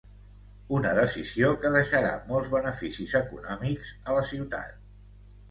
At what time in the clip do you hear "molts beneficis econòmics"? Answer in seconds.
2.31-3.93